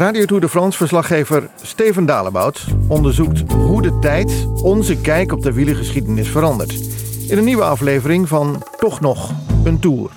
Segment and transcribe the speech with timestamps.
[0.00, 5.52] Radio Tour de France verslaggever Steven Dalebout onderzoekt hoe de tijd onze kijk op de
[5.52, 6.74] wielergeschiedenis verandert.
[7.28, 9.30] In een nieuwe aflevering van Toch nog
[9.64, 10.10] een Tour.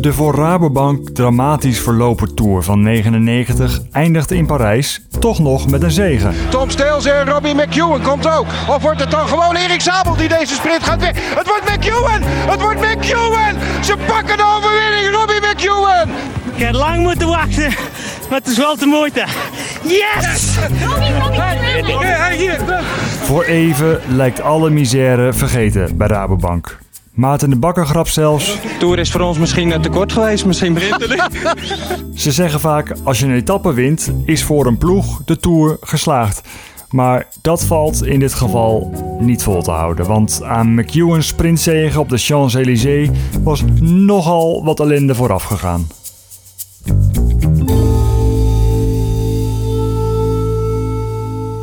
[0.00, 5.90] De voor Rabobank dramatisch verlopen Tour van 99 eindigde in Parijs toch nog met een
[5.90, 6.30] zege.
[6.50, 8.46] Tom Steels en Robbie McEwen komt ook.
[8.68, 11.22] Of wordt het dan gewoon Erik Zabel die deze sprint gaat winnen?
[11.22, 12.22] Het wordt McEwen!
[12.22, 13.84] Het wordt McEwen!
[13.84, 14.65] Ze pakken McEwen!
[16.56, 17.68] Ik heb lang moeten wachten,
[18.28, 19.24] maar het is wel te moeite.
[19.82, 20.58] Yes!
[23.22, 26.78] Voor even lijkt alle misère vergeten bij Rabobank.
[27.10, 28.58] Maarten de Bakker grap zelfs.
[28.78, 31.22] Tour is voor ons misschien te kort geweest, misschien begint het
[32.22, 36.40] Ze zeggen vaak, als je een etappe wint, is voor een ploeg de Tour geslaagd.
[36.90, 40.06] Maar dat valt in dit geval niet vol te houden.
[40.06, 43.10] Want aan McEwen's sprintzege op de Champs-Élysées
[43.42, 45.86] was nogal wat ellende vooraf gegaan.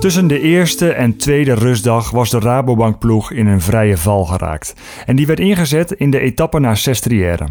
[0.04, 4.74] Tussen de eerste en tweede rustdag was de Rabobankploeg in een vrije val geraakt.
[5.06, 7.48] En die werd ingezet in de etappe naar Sestriere.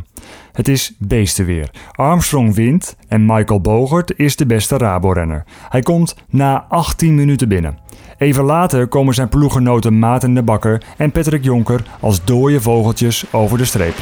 [0.53, 1.71] Het is beestenweer.
[1.93, 5.45] Armstrong wint en Michael Bogert is de beste Rabo-renner.
[5.69, 7.79] Hij komt na 18 minuten binnen.
[8.19, 13.59] Even later komen zijn ploeggenoten Maarten de Bakker en Patrick Jonker als dode vogeltjes over
[13.59, 13.97] de streep.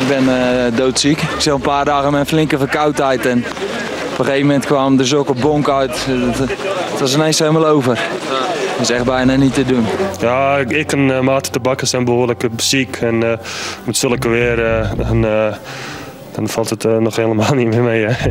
[0.00, 1.22] Ik ben uh, doodziek.
[1.22, 4.98] Ik zit een paar dagen met een flinke verkoudheid en op een gegeven moment kwam
[4.98, 6.06] er zulke bonk uit.
[6.98, 7.94] Het was ineens helemaal over.
[8.72, 9.84] Dat is echt bijna niet te doen.
[10.20, 12.96] Ja, ik en uh, Maarten de Bakker zijn behoorlijk ziek.
[12.96, 13.32] En uh,
[13.86, 15.20] met zulke weer, uh, en,
[16.32, 18.06] dan valt het nog helemaal niet meer mee.
[18.06, 18.30] Hè.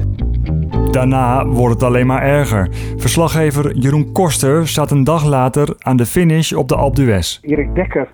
[0.91, 2.69] Daarna wordt het alleen maar erger.
[2.97, 7.39] Verslaggever Jeroen Koster staat een dag later aan de finish op de Alpe d'Huez.
[7.41, 8.07] Erik Dekker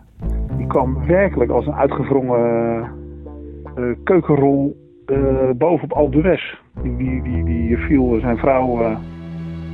[0.57, 2.87] die kwam werkelijk als een uitgevrongen
[4.03, 4.77] keukenrol
[5.55, 6.55] boven op Alpe d'Huez.
[6.81, 8.97] Die, die, die, die viel zijn vrouw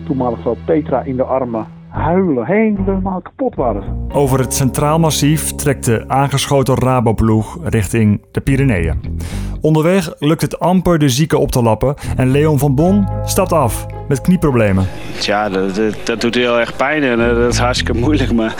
[0.09, 1.65] toenmalig vrouw Petra in de armen.
[1.89, 4.17] Huilen, helemaal kapot waren ze.
[4.17, 9.19] Over het Centraal Massief trekt de aangeschoten Raboploeg richting de Pyreneeën.
[9.61, 13.85] Onderweg lukt het amper de zieken op te lappen en Leon van Bon stapt af
[14.07, 14.87] met knieproblemen.
[15.19, 18.33] Ja, dat, dat, dat doet heel erg pijn en eh, dat is hartstikke moeilijk.
[18.33, 18.55] Maar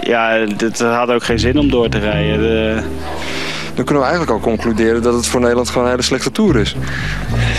[0.00, 2.38] ja, het had ook geen zin om door te rijden.
[2.38, 2.82] De...
[3.74, 6.56] Dan kunnen we eigenlijk al concluderen dat het voor Nederland gewoon een hele slechte tour
[6.56, 6.76] is.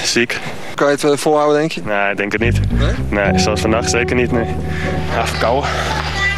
[0.04, 0.40] Ziek.
[0.76, 1.82] Kan je het eh, volhouden, denk je?
[1.86, 2.60] Nee, ik denk het niet.
[2.72, 2.94] Nee?
[3.10, 4.46] Nee, zoals vannacht zeker niet, nee.
[5.16, 5.70] Ja, verkouden.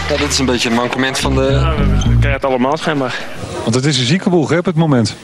[0.09, 1.41] Ja, dat is een beetje een mankement van de...
[1.41, 3.19] Ja, we krijgen het allemaal schijnbaar.
[3.63, 5.15] Want het is een ziekenboeg hè, op het moment.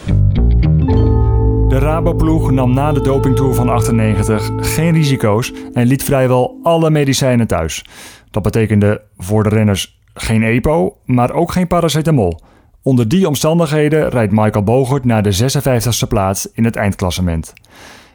[1.67, 7.47] De Raboploeg nam na de dopingtour van 98 geen risico's en liet vrijwel alle medicijnen
[7.47, 7.85] thuis.
[8.31, 12.39] Dat betekende voor de renners geen EPO, maar ook geen paracetamol.
[12.83, 17.53] Onder die omstandigheden rijdt Michael Bogert naar de 56e plaats in het eindklassement.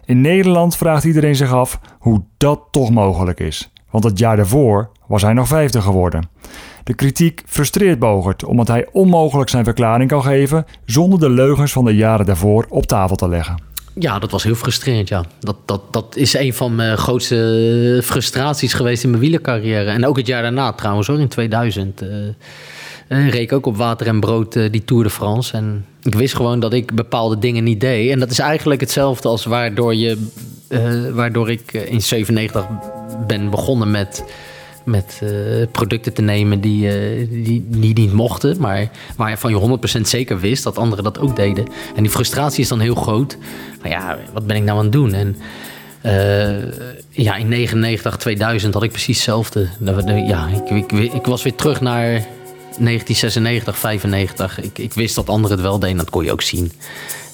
[0.05, 3.71] In Nederland vraagt iedereen zich af hoe dat toch mogelijk is.
[3.91, 6.29] Want het jaar daarvoor was hij nog vijfde geworden.
[6.85, 11.85] De kritiek frustreert Bogert omdat hij onmogelijk zijn verklaring kan geven zonder de leugens van
[11.85, 13.63] de jaren daarvoor op tafel te leggen.
[13.99, 15.25] Ja, dat was heel frustrerend, ja.
[15.41, 19.91] Dat, dat, dat is een van mijn grootste frustraties geweest in mijn wielercarrière.
[19.91, 22.03] En ook het jaar daarna trouwens hoor, in 2000.
[22.03, 22.09] Uh,
[23.09, 25.57] uh, reek ook op water en brood uh, die Tour de France.
[25.57, 28.11] En ik wist gewoon dat ik bepaalde dingen niet deed.
[28.11, 30.27] En dat is eigenlijk hetzelfde als waardoor, je,
[30.69, 32.67] uh, waardoor ik in 97
[33.27, 34.25] ben begonnen met,
[34.85, 35.23] met
[35.73, 36.91] producten te nemen die,
[37.43, 38.57] die, die niet mochten.
[38.61, 41.67] Maar waarvan je 100% zeker wist dat anderen dat ook deden.
[41.97, 43.37] En die frustratie is dan heel groot.
[43.83, 45.13] Maar ja, wat ben ik nou aan het doen?
[45.13, 45.37] En...
[47.11, 49.69] Ja, in 99, 2000 had ik precies hetzelfde.
[50.27, 52.27] Ja, ik, ik, ik was weer terug naar
[52.79, 54.61] 1996, 95.
[54.61, 56.73] Ik, ik wist dat anderen het wel deden, dat kon je ook zien.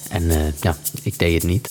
[0.09, 1.69] En uh, ja, ik deed het niet.